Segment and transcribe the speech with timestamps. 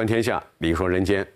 [0.00, 1.26] 观天下，理说人间，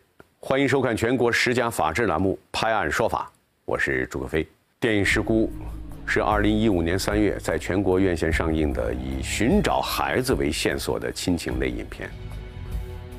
[0.40, 3.30] 欢迎收看全国十佳法制栏目《拍案说法》，
[3.66, 4.48] 我是朱克飞。
[4.80, 5.52] 电影《失孤》
[6.10, 12.08] 是二零一五年三月在全国院线上映的以寻找孩子为线索的亲情类影片。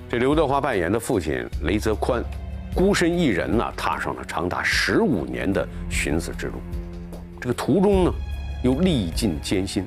[0.10, 2.24] 这刘德华扮演的父亲雷泽宽，
[2.74, 6.54] 孤身一人呢，踏上了长达十五年的寻子之路。
[7.40, 8.14] 这个途中呢，
[8.64, 9.86] 又历尽艰辛，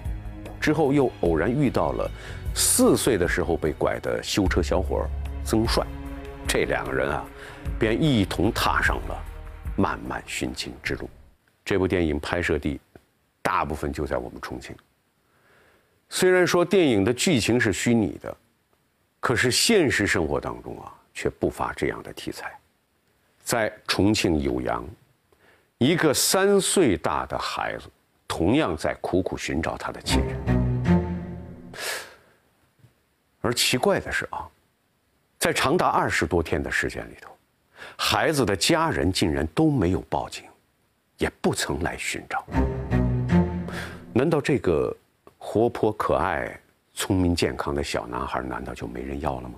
[0.61, 2.09] 之后又偶然遇到了
[2.55, 5.05] 四岁的时候被拐的修车小伙
[5.49, 5.83] 曾帅，
[6.47, 7.25] 这两个人啊，
[7.79, 9.25] 便一同踏上了
[9.77, 11.09] 漫漫寻亲之路。
[11.65, 12.79] 这部电影拍摄地
[13.41, 14.77] 大部分就在我们重庆。
[16.11, 18.37] 虽然说电影的剧情是虚拟的，
[19.21, 22.53] 可是现实生活当中啊，却不乏这样的题材。
[23.43, 24.85] 在重庆酉阳，
[25.79, 27.89] 一个三岁大的孩子，
[28.27, 31.73] 同样在苦苦寻找他的亲人。
[33.41, 34.47] 而奇怪的是啊，
[35.49, 37.31] 在长达二十多天的时间里头，
[37.97, 40.45] 孩子的家人竟然都没有报警。
[41.17, 42.45] 也不曾来寻找。
[44.13, 44.95] 难道这个
[45.39, 46.55] 活泼可爱、
[46.93, 49.55] 聪明健康的小男孩，难道就没人要了吗？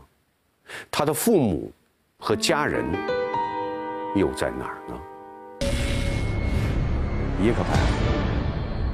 [0.93, 1.73] 他的父母
[2.21, 2.85] 和家人
[4.15, 5.01] 又在哪儿呢？
[7.43, 7.67] 一个班，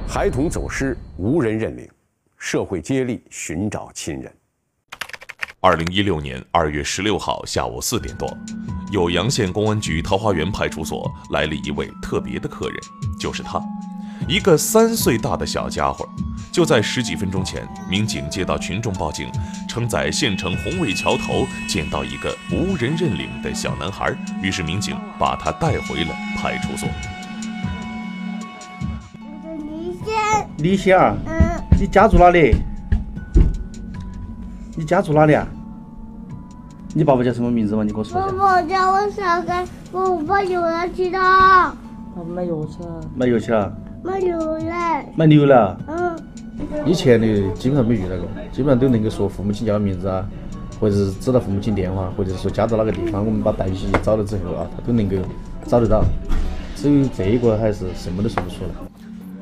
[0.09, 1.87] 孩童走失，无人认领，
[2.39, 4.33] 社会接力寻找亲人。
[5.59, 8.31] 二零一六年二月十六号下午四点多。
[8.91, 12.77] 酉阳县公安局桃花源派出所来了一位特别的客人，
[13.19, 13.59] 就是他，
[14.27, 16.07] 一个三岁大的小家伙。
[16.51, 19.27] 就在十几分钟前，民警接到群众报警，
[19.67, 26.87] 称在县城红卫桥头捡到一个无人认领的小男孩，于是民警把他带回了派出所。
[29.43, 32.55] 李显，李显儿，嗯，你家住哪里？
[34.75, 35.45] 你家住哪里啊？
[36.97, 37.83] 你爸爸叫什么名字吗？
[37.83, 38.37] 你给我说爸一下。
[38.37, 39.53] 爸叫我上街，
[39.91, 41.19] 我把油要去的，
[42.15, 43.71] 我买药去了，买油去了，
[44.03, 45.77] 买牛奶，买牛奶。
[45.87, 46.17] 嗯，
[46.87, 50.27] 以前的基本上没遇到过，基本上都能够说父母亲叫名字啊，
[50.79, 55.17] 或者是知道父母亲电话，或者是说家在哪个地方，我们把代起找了之后啊，他都能够
[55.67, 56.03] 找得到。
[56.75, 58.69] 只有这一个还是什么都说不出来。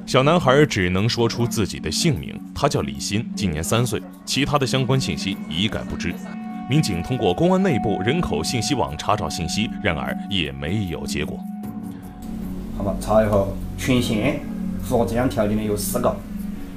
[0.06, 6.14] 小男孩只能说出自己的姓名，他叫李鑫，今年三岁，其他的相关信息一概不知。
[6.68, 11.38] 民警通过公安内部人口信息网查找信息，然而也没有结果。
[12.76, 14.40] 好吧，查以后，全县
[14.82, 16.16] 符合这样条件的有四个。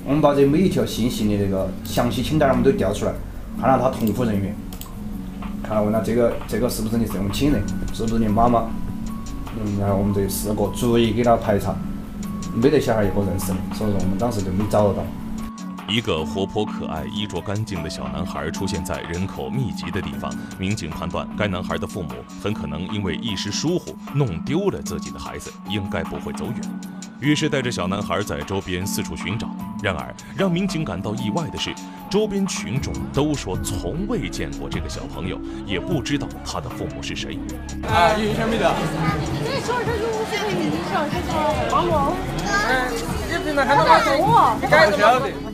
[0.04, 3.12] 我们把这每一条信息的这个详细清单我们都调出来，
[3.58, 4.54] 看了他同户人员，
[5.62, 7.62] 看了问他这个这个是不是你这种亲人，
[7.94, 8.68] 是不是你妈妈？
[9.58, 11.74] 嗯，然后我们这四个逐一给他排查，
[12.54, 15.02] 没得小孩一个认识的，所以说我们当时就没找得到。
[15.88, 22.10] 一个活泼可爱、衣着干净的小男孩出现在人口密集的地方，民警判断该男孩的父母
[22.42, 26.60] 很可能因为一时疏忽弄丢了自己的孩子，应该不会走远，
[27.20, 29.48] 于是带着小男孩在周边四处寻找。
[29.82, 31.74] 然而，让民警感到意外的是，
[32.10, 37.38] 周边群众都说从未见过这个小朋友，也不知道他的父母是谁。
[37.88, 38.70] 啊，有印象没得？
[39.42, 42.14] 你说这是五十块印象，这是帮我。
[42.44, 42.92] 嗯，
[43.30, 45.47] 你平常看到他说我，你该晓得。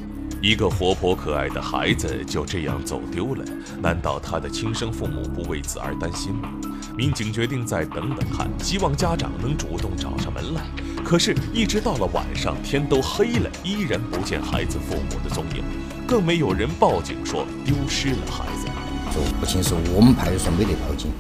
[0.45, 3.43] 一个活泼可爱的孩子就这样走丢了，
[3.81, 6.51] 难道他的亲生父母不为此而担心吗？
[6.95, 10.61] 民警决定再等等看，希望家长能主动找上门来。
[11.03, 15.65] 可是，一直到了晚上，天都黑了，依然不见孩子父母的踪影，
[16.07, 18.69] 更没有人报警说丢失了孩子。
[19.15, 21.11] 说不仅是我们派出所没得报警，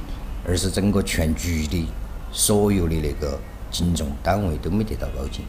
[0.47, 1.89] 而是整个全局的
[2.31, 3.41] 所有的那个
[3.75, 5.45] 警政单位都没得到报警。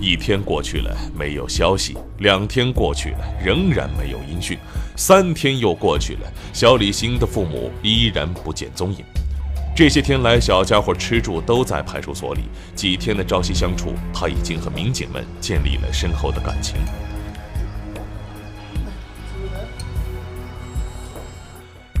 [0.00, 4.56] 一天过去了，没有消息；两天过去了，仍然没有音讯；
[4.96, 9.04] 三天又过去了，小李鑫的父母依然不见踪影。
[9.76, 12.44] 这些天来，小家伙吃住都在派出所里。
[12.74, 16.76] 几天的朝夕相处，他已经和民警们建立了深厚的感情。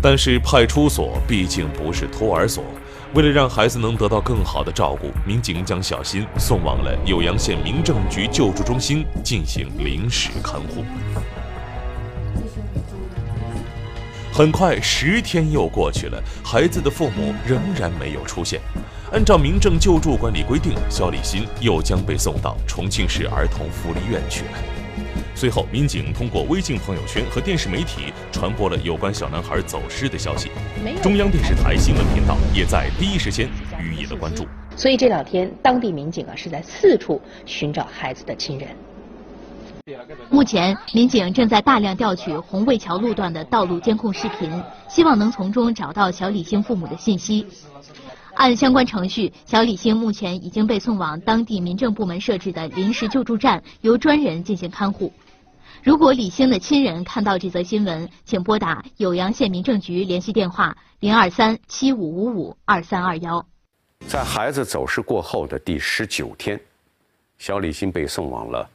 [0.00, 2.64] 但是派出所毕竟不是托儿所，
[3.12, 10.84] 为了让孩子能得到更好的照顾，民警将小新送往了酉阳县民政局救助中心进行临时看护。
[14.32, 18.60] 很快，十天又过去了，孩子的父母仍然没有出现。
[19.12, 24.79] 按照民政救助管理规定，小李新又将被送到重庆市儿童福利院去了。
[25.40, 30.50] 随后，民警通过微信朋友圈和电视媒体传播了有关小男孩走失的消息。
[31.02, 33.48] 中央电视台新闻频道也在第一时间
[33.80, 34.46] 予以了关注。
[34.76, 38.68] 所以这两天，当地民警啊是在四处寻找孩子的亲人。
[40.28, 44.52] 目前，民警正在大量调取红卫桥路段的道路监控视频，
[44.90, 47.46] 希望能从中找到小李星父母的信息。
[48.34, 55.10] 按相关程序，小李星目前已经被送往当地民政部门设置的临时救助站，由专人进行看护。
[55.82, 63.44] 如果李星的亲人看到这则新闻，请拨打酉阳县民政局联系电话零二三七五五五二三二幺。
[64.06, 66.60] 在孩子走失过后的第十九天，
[67.38, 68.68] 小李欣被送往了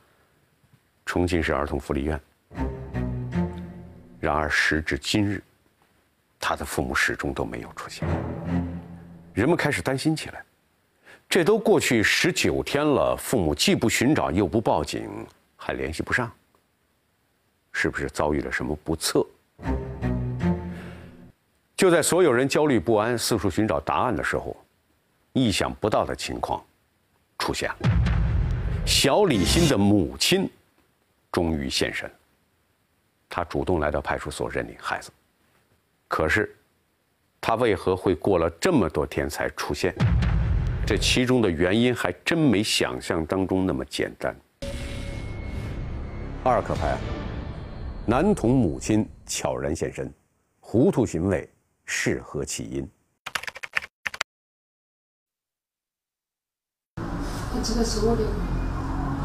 [1.06, 2.20] 重庆市儿童福利院。
[4.20, 5.44] 然而时至今日，
[6.40, 8.08] 他的父母始终都没有出现。
[9.34, 10.44] 人们开始担心起来，
[11.30, 15.08] 这都过去十九天了，父母既不寻找又不报警，
[15.56, 16.32] 还联系不上，
[17.78, 19.22] 是不是遭遇了什么不测？
[21.76, 24.56] 就在所有人焦虑不安、四处寻找答案的时候，
[25.34, 26.64] 意想不到的情况
[27.38, 27.76] 出现了。
[28.86, 30.50] 小李欣的母亲
[31.34, 32.10] 终于现身，
[33.28, 35.12] 她主动来到派出所认领孩子，
[36.08, 36.56] 可是。
[37.42, 39.94] 他为何会过了这么多天才出现？
[40.84, 44.36] 这其中的原因还真没想象当中那么简单。
[46.44, 46.98] 二可拍案，
[48.08, 50.14] 男童母亲悄然现身，
[50.60, 51.50] 糊涂行为
[51.86, 52.88] 是何起因？
[57.64, 58.22] 这个是我的，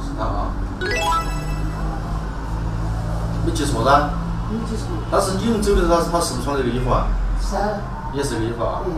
[0.03, 0.51] 是他啊？
[3.45, 4.11] 没记错噻？
[4.51, 4.87] 没记错。
[5.13, 7.07] 但是你们走的时候，他是不是穿这个衣服啊？
[7.39, 7.57] 是。
[8.17, 8.83] 也是这个衣服啊。
[8.87, 8.93] 嗯，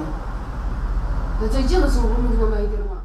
[1.40, 3.02] 那这件的时候我们给他买的嘛。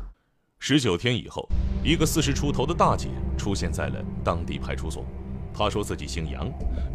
[0.60, 1.50] 十九天以后，
[1.84, 5.04] 一个四十出头的大姐出现在了当地派出所。
[5.58, 6.48] 她说自己姓杨，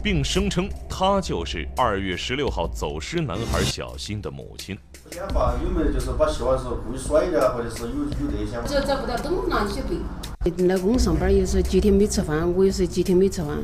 [0.05, 4.79] 并声称他就是二月十六号走失男孩小新的母亲。
[5.11, 8.62] 想法有没有就是把希望是故意或者是有有这些？
[8.64, 10.64] 只要找不到，东南西北。
[10.69, 13.59] 老公上班有时候几天没吃饭，我有时候几天没吃饭。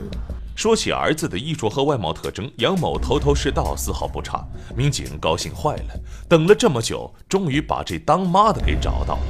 [0.56, 4.44] 说起儿子的衣着和外貌特征，杨某头头是道，丝毫不差。
[4.76, 9.20] 民警高兴坏了，等了这么久，终于把这当妈的给找到了。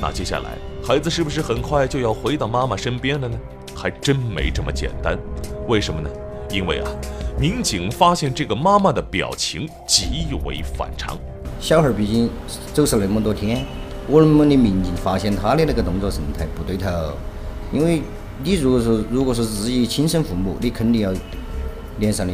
[0.00, 3.38] 那接下来，孩子是不是很快就要回到妈妈身边了呢？
[3.74, 5.18] 还真没这么简单。
[5.68, 6.10] 为什么呢？
[6.50, 6.90] 因为啊，
[7.38, 11.18] 民警发现这个妈妈的表情极为反常。
[11.60, 12.28] 小孩儿毕竟
[12.72, 13.64] 走失那么多天，
[14.06, 16.88] 我们的民警发现他的那个动作神态不对头，
[17.72, 18.02] 因为。
[18.44, 21.12] 你如果说如果说自己亲生父母，你肯定要
[22.00, 22.32] 脸上的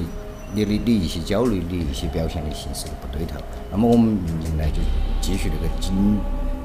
[0.54, 3.34] 你的你一些焦虑的一些表现的形式不对头。
[3.70, 4.80] 那么我们民警呢就
[5.20, 5.92] 继续那个紧，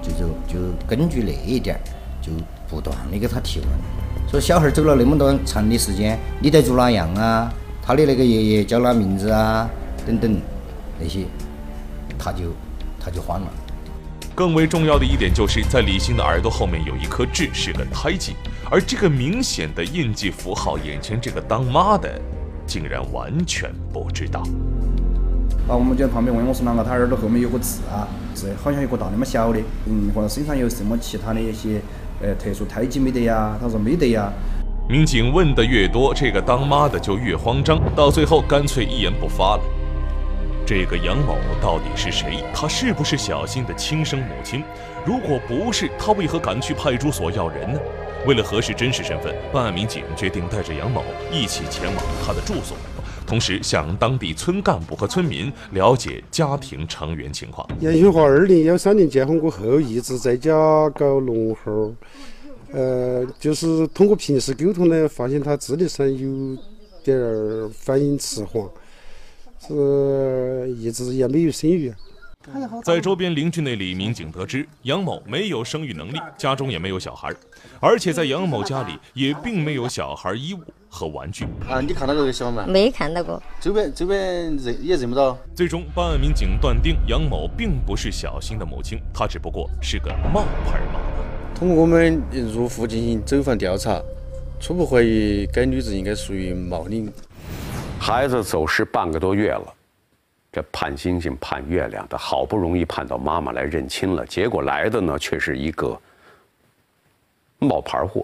[0.01, 1.81] 就就就根据那一点儿，
[2.21, 2.31] 就
[2.69, 3.67] 不断的给他提问。
[4.33, 7.53] 说小孩走了那么多长的时间，你在做哪样啊？
[7.83, 9.69] 他的那个爷爷叫哪名字啊？
[10.07, 10.35] 等等
[10.99, 11.19] 那些，
[12.17, 12.51] 他就
[12.99, 13.47] 他就慌了。
[14.33, 18.33] 更为重要的一点就是在李欣的耳朵后面有一颗痣，是个胎记。
[18.71, 22.19] 而这个明显的印记符号，眼前这个当妈的
[22.65, 24.39] 竟然完全不知道。
[25.67, 28.07] 啊，我们就在旁边问我说：“啷个他耳朵后面有个痣啊？
[28.33, 31.79] 是好像有个大那么小的，嗯，或者身上有什么其他的一些
[32.23, 34.31] 呃特殊胎记没得呀？”他说没得呀。
[34.89, 39.61] 民警问的越多，这个当妈的就越慌张，到最后干脆一言不发了。
[40.65, 42.43] 这个杨某到底是谁？
[42.53, 44.63] 他是不是小新的亲生母亲？
[45.05, 47.79] 如果不是，他为何敢去派出所要人呢？
[48.25, 52.77] 为了核实真实身份，办案民警决定带着杨某一起前往他的住所，
[53.25, 57.67] 同时向当地村干部和村民了解家庭成员情况。
[57.81, 60.51] 杨秀华二零幺三年结婚过后，一直在家
[60.91, 61.93] 搞农活
[62.71, 66.57] 呃，就是通过平时沟通呢，发现他智力上有
[67.03, 68.67] 点儿反应迟缓，
[69.59, 71.93] 是一直也没有生育。
[72.83, 77.33] 在周边邻居那里，民警得知杨某没有生育能力，家中也没有小孩，
[77.79, 80.59] 而且在杨某家里也并没有小孩衣物
[80.93, 81.45] 和玩具。
[81.67, 82.65] 啊，你看到这个小吗？
[82.67, 83.41] 没看到过。
[83.59, 85.35] 周边周边认也认不到。
[85.55, 91.55] 最终，办案民警断定杨某并不是小新的母亲，她只不过是个冒牌妈妈。
[91.55, 92.21] 通过我们
[92.53, 93.99] 入户进行走访调查，
[94.59, 97.11] 初步怀疑该女子应该属于冒领。
[97.99, 99.73] 孩子走失半个多月了。
[100.51, 105.99] 这盼星星盼月亮的，好不容易盼到妈妈来认亲了，结果来的呢却是一个
[107.57, 108.23] 冒牌货。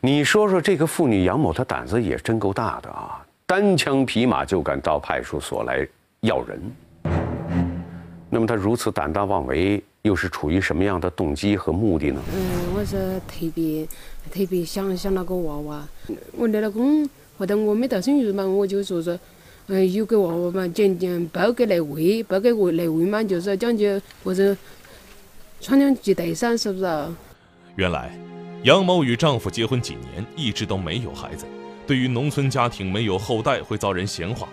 [0.00, 5.86] 你说说，这个妇女杨某，她胆子也真够大的啊，单枪匹马就敢到派出所来
[6.20, 6.60] 要人。
[8.30, 12.20] 那么她如此胆大妄为，又是处于什么样的动机和目的呢？
[12.34, 13.86] 嗯，我是特别
[14.32, 15.88] 特别想想那个娃娃。
[16.36, 19.18] 我的老公或者我没到生日嘛，我就说说。
[19.66, 24.54] 嗯，有个娃娃嘛，讲讲包给来喂，包给喂来喂嘛，就是讲究或者
[25.58, 26.86] 穿两件带衫，是不是？
[27.76, 28.14] 原来，
[28.64, 31.44] 杨某与丈夫结婚几年，一直都没有孩子。
[31.86, 34.48] 对于农村家庭没有后代会遭人闲话，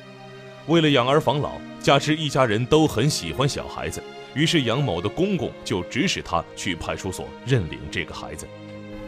[0.68, 4.04] 为了养儿防老，加之一家人都很喜欢小孩子，
[4.34, 8.46] 于是杨某的公公就指使他去派出所认领这个孩子。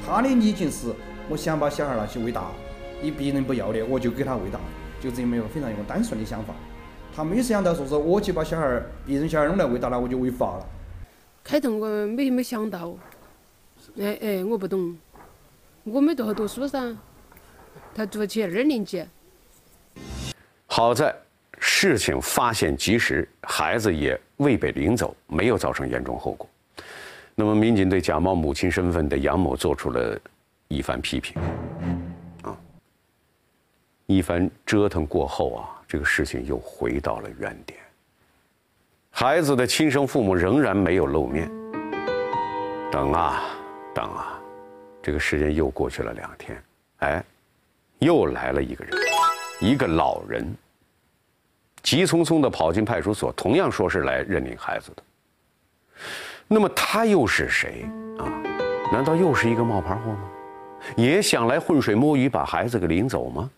[0.08, 0.94] 他的理解是，
[1.28, 2.50] 我想把小孩拿去喂大，
[3.02, 4.58] 你别人不要的，我就给他喂大，
[5.02, 6.54] 就这么一个非常一个单纯的想法。
[7.14, 10.66] 他没想到说是我去把小孩别人小孩弄来喂大了，我就违法了。
[11.44, 12.96] 开头我没没想到，
[14.00, 14.98] 哎哎，我不懂，
[15.84, 16.96] 我没读好读书噻。
[17.94, 19.06] 他读起二年级。
[20.66, 21.16] 好在
[21.60, 26.48] 事情发现及时，孩子也未被领走，没有造成严重后果。
[27.36, 30.20] 那么，民警对假冒母亲身份的杨某做出了
[30.68, 31.42] 一番批评。
[32.42, 32.58] 啊，
[34.08, 37.80] 一番折腾过后啊，这个事情又回到了原点。
[39.12, 41.52] 孩子的亲生父母仍然没有露面。
[42.92, 43.44] 等啊，
[43.94, 44.40] 等啊，
[45.02, 46.64] 这个时间又过去了两天，
[47.00, 47.24] 哎。
[48.00, 48.94] 又来了一个人，
[49.62, 50.46] 一个老人，
[51.82, 55.04] 急匆匆地跑进派出所，同样说是来认领孩子的。
[56.46, 57.86] 那么他又是谁
[58.20, 58.28] 啊？
[58.92, 60.20] 难道又是一个冒牌货吗？
[60.98, 63.50] 也想来浑水摸鱼，把孩子给领走吗？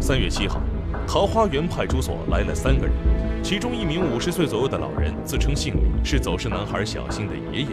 [0.00, 0.60] 三月七号，
[1.06, 2.92] 桃花源派出所来了三个人，
[3.42, 7.66] 其中一名五十岁左右的老人自称姓李，是走失男孩小新的爷爷，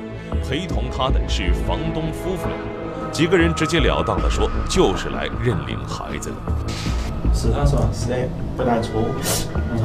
[0.43, 3.11] 陪同他的是房东夫妇俩。
[3.11, 6.35] 几个人直截了当地说，就是来认领孩子的。
[7.33, 8.17] 是他说是的，
[8.57, 9.03] 不但错。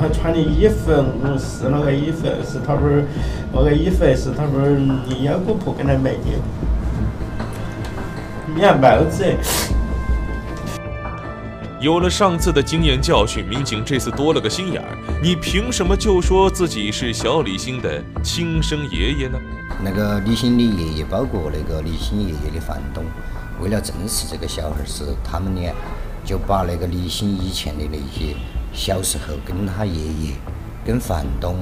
[0.00, 0.90] 他穿的衣服，
[1.22, 3.04] 嗯，是那个衣服，是他不是
[3.52, 6.18] 那个衣服是他不是你腰果铺给他买的。
[8.54, 9.22] 你看帽子。
[11.84, 14.96] 有了上次的经验教训，民警这次多了个心眼儿。
[15.22, 19.38] 你凭什么就说自己是小李星的亲生爷爷呢？
[19.82, 23.04] 那个李鑫的爷爷，包括那个李鑫爷爷的房东，
[23.60, 25.74] 为了证实这个小孩是他们俩，
[26.24, 28.34] 就把那个李鑫以前的那些
[28.72, 30.34] 小时候跟他爷爷、
[30.86, 31.54] 跟房东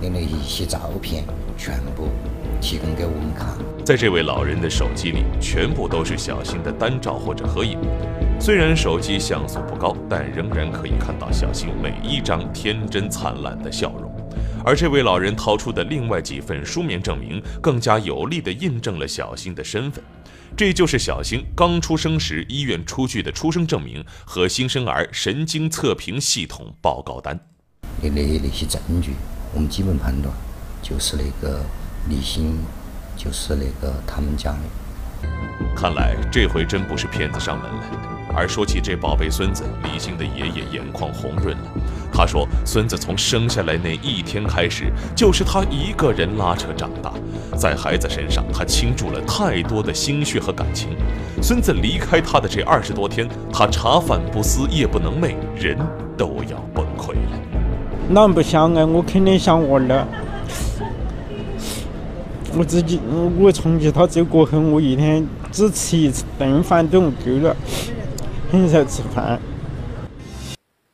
[0.00, 1.24] 的那一些照片，
[1.56, 2.10] 全部
[2.60, 3.48] 提供给我们看。
[3.84, 7.78] 在这位老人的手机里，全部都是小新的单照或者合影。
[8.40, 14.14] 虽然手机像素不高，但仍然可以看到小新每一张天真灿烂的笑容。
[14.64, 20.04] 而这位老人掏出的另外几份书面证明，更加有力地印证了小新的身份。
[20.56, 27.38] 这就是小新刚出生时医院出具的出生证明和新生儿神经测评系统报告单。
[28.00, 29.12] 你的那些证据，
[29.54, 30.34] 我们基本判断
[30.82, 31.64] 就是那个
[32.08, 32.56] 李鑫，
[33.16, 35.28] 就是那个他们家的。
[35.76, 37.82] 看来这回真不是骗子上门了。
[38.34, 41.64] 而说起这宝贝孙子，李欣的爷爷眼眶红润了。
[42.12, 47.12] 他说：“孙子从生下来那一天开始，就是他一个人拉扯长大，
[47.56, 50.90] 在孩子身上，他倾注了太多的心血和感情。
[51.42, 55.76] 孙子离开他的这二十多天，他茶饭不思，夜不能寐，人
[56.16, 57.38] 都要崩溃了。
[58.08, 58.86] 哪不想啊？
[58.86, 60.06] 我肯定想我了。
[62.56, 63.00] 我自己，
[63.38, 67.54] 我从接他走过后，我一天只吃一顿饭都够了。”
[68.50, 69.38] 很少吃饭。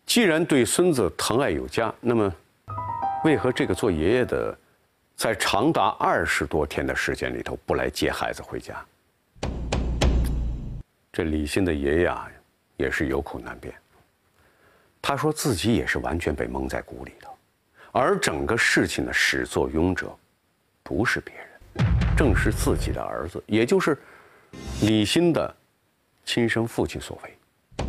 [0.04, 2.32] 既然对孙子疼爱有加，那么
[3.25, 4.56] 为何这个做爷爷的，
[5.16, 8.84] 在长达二十多天的时间里头不来接孩子回家？
[11.12, 12.28] 这李欣的爷爷啊，
[12.76, 13.73] 也是有苦难辩。
[15.00, 17.30] 他说自己也是完全被蒙在鼓里头，
[17.92, 20.12] 而整个事情的始作俑者，
[20.85, 23.99] 不是别人，正是自己的儿子，也就是
[24.83, 25.57] 李欣的
[26.26, 27.87] 亲生父亲所为。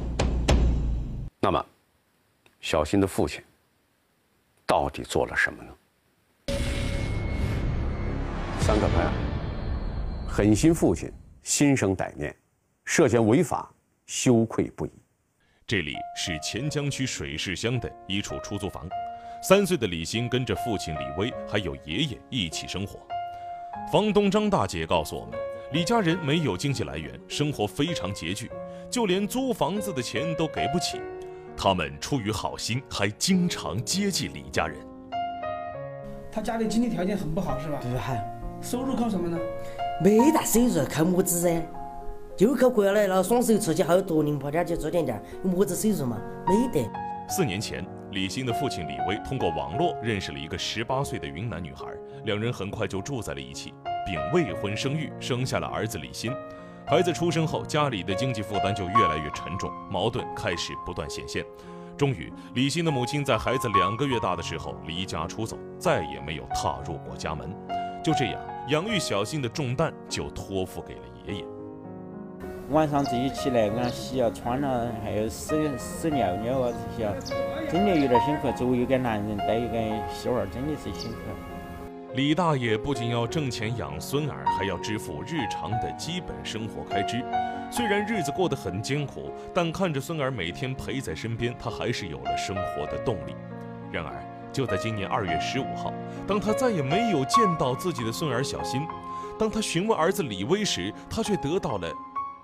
[1.42, 1.64] 那么，
[2.62, 3.44] 小新的父亲
[4.66, 6.56] 到底做了什么呢？
[8.62, 9.14] 三个案：
[10.26, 11.12] 狠心父亲
[11.44, 12.34] 心生歹念，
[12.86, 13.70] 涉嫌违法，
[14.06, 14.92] 羞愧不已。
[15.68, 18.88] 这里是钱江区水市乡的一处出租房，
[19.42, 23.00] 三岁的李欣跟着父亲李威还有爷爷一起生活。
[23.92, 25.38] 房东张大姐告诉我们，
[25.72, 28.50] 李家人没有经济来源，生活非常拮据，
[28.90, 31.00] 就连租房子的钱都给不起。
[31.56, 34.78] 他们出于好心，还经常接济李家人。
[36.32, 37.80] 他家里经济条件很不好，是吧？
[37.82, 38.14] 不好。
[38.62, 39.38] 收入靠什么呢？
[40.04, 41.62] 没大收入，靠么子噻？
[42.36, 46.20] 就靠过来了双手出去，还有多零跑点去做点点，有么子收入嘛？
[46.48, 46.90] 没得。
[47.30, 51.86] 四年前，李欣的父亲李威通过网络认识了一个十八岁的云南女孩，
[52.24, 53.74] 两人很快就住在了一起，
[54.06, 56.32] 并未婚生育，生下了儿子李欣。
[56.88, 61.44] 孩子出生后，家里的经济负担就越来越沉重，矛盾开始不断显现。
[61.98, 67.54] 终于，李欣的母亲在孩子两个月大的时候离家出走，再也没有踏入过家门。
[68.02, 71.46] 就这样，养育小新的重担就托付给了爷爷。
[72.72, 77.14] 晚上自己起来给他洗啊、穿了，还有屎屎尿尿啊这些啊，
[77.72, 78.52] 真的有点辛苦。
[78.54, 79.78] 作为一个男人带一个
[80.12, 81.18] 媳妇儿，真的是辛苦。
[82.16, 87.24] 李大爷不仅要挣钱养孙儿，还要支付日常的基本生活开支。
[87.70, 93.36] 虽然日子过得很艰苦，但看着孙儿每天陪在身边，他还是有了生活的动力。
[93.92, 95.94] 然而，就在今年二月十五号，
[96.26, 98.82] 当他再也没有见到自己的孙儿小新，
[99.38, 101.92] 当他询问儿子李威时，他却得到了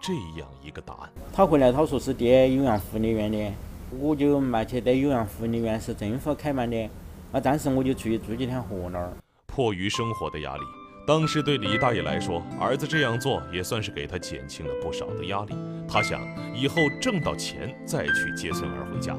[0.01, 1.09] 这样一个答案。
[1.31, 3.53] 他回来他说是爹有氧护理院的，
[3.99, 6.89] 我就没去得有氧护理院是政府开办的，
[7.31, 9.13] 啊，暂时我就出去住几天河那儿。
[9.45, 10.61] 迫于生活的压力，
[11.05, 15.53] 当时对李大爷来说，儿子这样做也算是给他减轻了不少的压力。
[15.87, 16.21] 他想
[16.55, 19.15] 以后挣到钱再去接孙儿回家。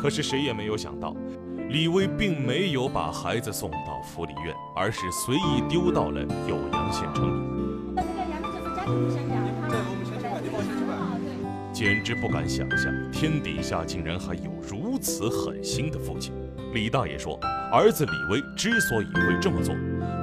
[0.00, 1.14] 可是谁也没有想到，
[1.70, 7.58] 李威并没有把孩子送到福利院，而是随意丢到了酉阳县城里。
[11.78, 16.34] 简直不敢想象，天底下竟然还有如此狠心的父亲。
[16.74, 17.38] 李大爷说，
[17.70, 19.72] 儿子李威之所以会这么做，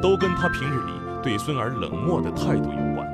[0.02, 0.92] 都跟他平日里
[1.24, 3.08] 对孙儿冷漠的态度有关。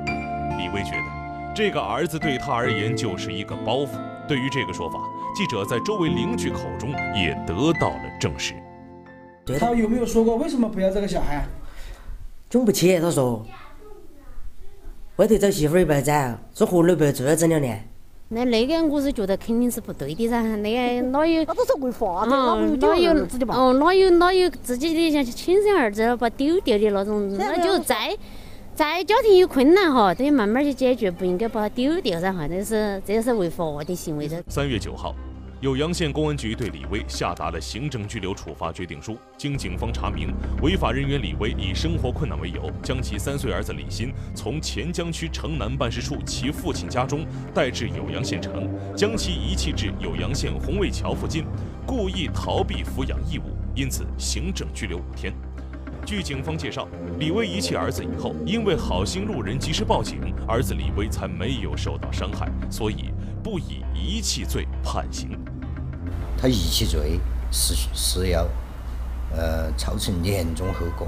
[0.58, 3.90] 李威觉得，这个儿子对他而言就是一个包袱。
[4.26, 4.98] 对于这个说法，
[5.36, 8.54] 记者在周围邻居口中也得到了证实。
[9.56, 11.46] 他有没有说过为什么不要这个小孩？
[12.50, 13.46] 种不起，他说。
[15.14, 17.88] 外头找媳妇儿也不找，说河里不要住了整两年。
[18.34, 21.44] 那那个我是觉得肯定是不对的噻，那个哪有？
[21.44, 22.30] 那都是违法的？
[22.30, 23.12] 哪有
[23.48, 23.74] 哦？
[23.74, 27.36] 哪有哪有自己的像亲生儿子把丢掉的那种？
[27.36, 28.16] 那就再
[28.74, 34.42] 再家庭有困难哈，都要慢慢去解决，不应该把他丢掉噻哈，这是这是违法的行为噻。
[34.48, 35.14] 三月九号。
[35.62, 39.16] 酉阳县公安局对李威下达了行政拘留处罚决定书。
[39.36, 51.44] 经警方查明，违法人员李威以生活困难为由，将其三岁儿子李鑫从黔江区城南办事处其父亲家中带至酉阳县城，将其遗弃至酉阳县红卫桥附近，
[51.86, 55.32] 故意逃避抚养义务，因此行政拘留五天。
[56.04, 56.88] 据警方介绍，
[57.20, 63.12] 李威遗弃儿子以后，因为好心路人及时报警，儿子李威才没有受到伤害，所以
[63.44, 65.38] 不以遗弃罪判刑。
[66.42, 67.20] 他遗弃罪
[67.52, 68.48] 是是要，
[69.30, 71.06] 呃，造成严重后果，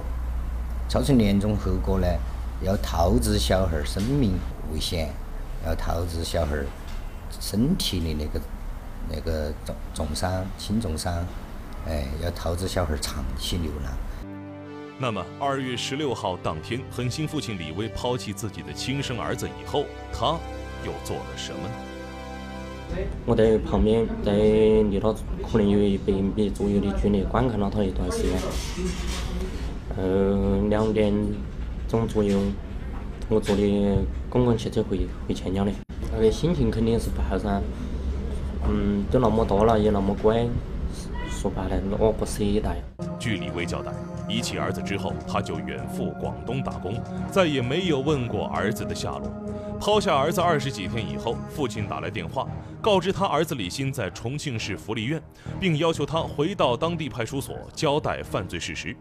[0.89, 2.07] 造成严重后果呢，
[2.63, 4.39] 要导致小孩儿生命
[4.73, 5.11] 危险，
[5.67, 6.65] 要导致小孩儿
[7.41, 8.41] 身体的那个
[9.11, 11.13] 那个重重伤、轻重伤，
[11.89, 13.93] 哎，要导致小孩儿长期流浪。
[15.01, 20.39] 那么，二月十六号当天，狠心父亲李威抛弃自己的亲生儿子以后，他
[20.87, 21.75] 又做了什么呢？
[23.27, 25.13] 我在旁边，在离他
[25.51, 28.33] 可能有一百米左右的距离观看了他一段时间。
[29.97, 31.13] 嗯，两点
[31.89, 32.39] 钟左右，
[33.29, 33.97] 我坐的
[34.29, 35.73] 公共汽车回回钱江的，
[36.13, 37.61] 那个心情肯定是不好噻。
[38.69, 40.47] 嗯，都那么大了，也那么乖，
[41.31, 42.75] 说白了，我不舍得。
[43.19, 43.93] 据李威交代，
[44.29, 49.31] 遗弃儿子之后，他就远赴广东打工，再也没有问过儿子的下落。
[49.81, 52.47] 抛下儿子二十几天以后，父亲打来电话，
[52.81, 55.21] 告知他儿子李鑫在重庆市福利院，
[55.61, 58.97] 并要求他回到当地派出所交代犯罪事实。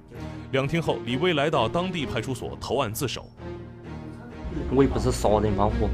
[0.52, 3.26] 两天后，李威来到当地派出所投案自首。
[4.76, 5.90] 我又不是杀人放火，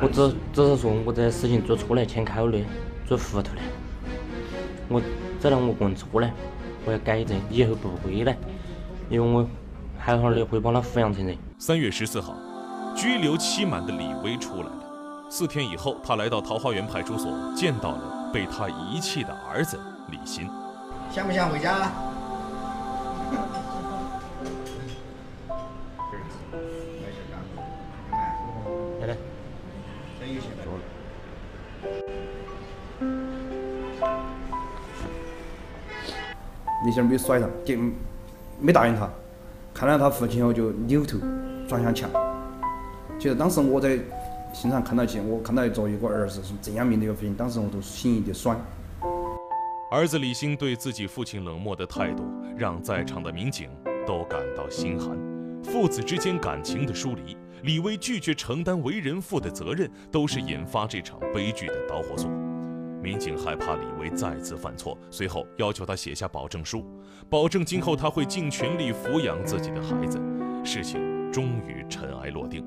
[0.00, 2.64] 我只只是说我这事情做错了，欠考虑，
[3.06, 3.62] 做糊涂了。
[4.88, 5.02] 我
[5.40, 6.30] 这让我个人错了，
[6.88, 8.34] 我要改正，以后不会了，
[9.10, 9.46] 因为我
[9.98, 11.36] 好好的会把他抚养成人。
[11.58, 12.34] 三月十四号。
[12.96, 14.72] 拘留期满的李威出来了。
[15.28, 19.78] 四天以后，他来到桃花源派出所，见到了被他遗弃的儿子
[20.10, 20.48] 李鑫。
[21.12, 21.92] 想不想回家？
[36.88, 37.76] 李鑫没甩他，就
[38.58, 39.06] 没答应他。
[39.74, 41.18] 看到他父亲后，就扭头
[41.68, 42.08] 转向墙。
[43.18, 43.98] 其实当时我在
[44.54, 48.58] 现场看到起，我看到作为一个儿子是这样面对一个父亲，当时我都心有点酸。
[49.90, 52.24] 儿子李鑫对自己父亲冷漠的态度，
[52.56, 53.68] 让在场的民警
[54.06, 55.10] 都感到心寒。
[55.62, 62.30] 父子之间感情的疏离，李威拒绝承担为人父的责任，都是引发这场悲剧的导火索。
[63.02, 66.84] 民警害怕李威再次犯错，随后要求他写下保证书，
[67.30, 70.20] 保证今后他会尽全力抚养自己的孩子。
[70.64, 72.64] 事情终于尘埃落定。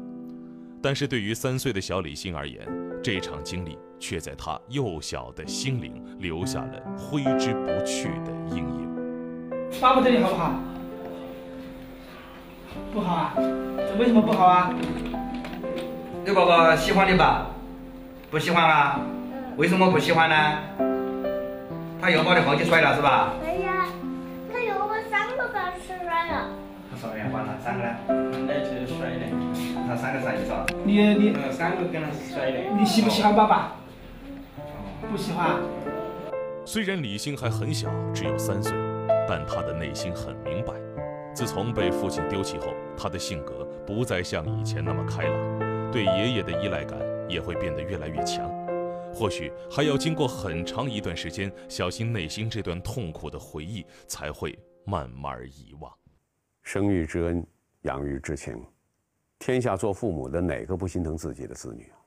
[0.82, 2.67] 但是对于三岁的小李欣而言，
[3.04, 8.89] 这场经历却在他幼小的心灵留下了挥之不去的阴影。
[9.80, 10.54] 爸爸对你好不好？
[12.94, 13.34] 不好啊？
[13.36, 14.74] 这为什么不好啊？
[16.26, 17.48] 刘爸爸喜欢你吧？
[18.32, 19.00] 不喜欢啊？
[19.58, 20.36] 为什么不喜欢呢？
[22.02, 23.34] 他又把你后脊甩了是吧？
[23.42, 23.86] 对呀，
[24.52, 26.48] 他又把三个把吃甩了。
[26.90, 27.90] 他说圆管了，三个呢？
[28.48, 29.26] 那就是甩的。
[29.88, 30.66] 他三个啥意思啊？
[30.84, 32.60] 你你嗯，三个跟他甩的。
[32.78, 33.74] 你喜不喜欢爸爸？
[35.12, 35.58] 不喜欢。
[36.66, 38.74] 虽然李欣还很小，只有三岁，
[39.28, 40.74] 但他的内心很明白。
[41.34, 46.98] 自从被父亲丢弃后，他的性格不再像以前那么开朗，对爷爷的依赖感
[47.30, 48.50] 也会变得越来越强。
[49.13, 55.91] 或许还要经过很长一段时间，小新内心这段痛苦的回忆才会慢慢遗忘。
[56.63, 57.45] 生育之恩，
[57.82, 58.63] 养育之情，
[59.39, 61.97] 天下做父母的哪个不心疼自己的子女啊？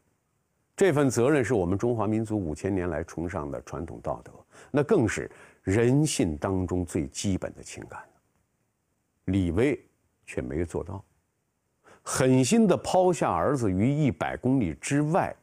[0.77, 4.33] 这份责任是我们中华民族五千年来崇尚的传统道德，
[4.73, 5.31] 那更是
[5.62, 8.01] 人性当中最基本的情感。
[9.27, 9.81] 李威
[10.27, 11.05] 却没有做到，
[12.03, 15.35] 狠心地抛下儿子于一百公里之外，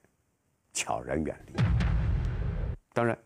[0.74, 1.64] 悄然远离。
[2.94, 3.18] 当然，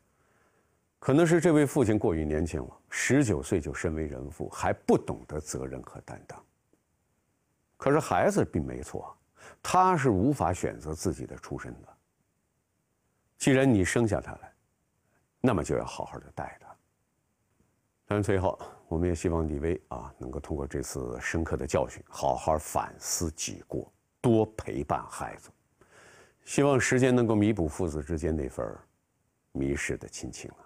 [0.99, 6.43] 可能是这位父亲过于年轻了，十九岁就身为人父，还不懂得责任和担当。
[7.77, 9.15] 可是孩子并没错，
[9.61, 11.97] 他是无法选择自己的出身的。
[13.37, 14.53] 既然你生下他来，
[15.41, 16.67] 那么就要好好的带他。
[18.07, 25.49] 当然，最后我们也希望李威啊，能够通过这次深刻的教训，好好反思己过，多陪伴孩子。
[26.45, 28.65] 希望时间能够弥补父子之间那份
[29.51, 30.64] 迷失的亲情啊。